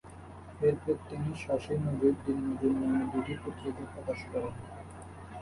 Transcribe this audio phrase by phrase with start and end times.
[0.61, 4.53] এরপর তিনি ‘চাষি-মজুর’, দিন-মজুর’ নামে দুইটি পত্রিকা প্রকাশ করেন।